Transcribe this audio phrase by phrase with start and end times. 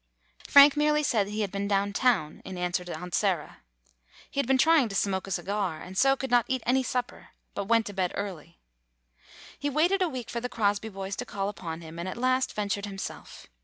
[0.47, 3.59] Frank merely said he had been down town, in answer to Aunt Sarah.
[4.31, 7.05] He had been trying to smoke a cigar, and so could not eat any sup
[7.09, 8.57] per, but went to bed early.
[9.61, 11.99] [110] GONE ASTRAY He waited a week for the Crosby boys to call upon him,
[11.99, 13.45] and at last ventured himself.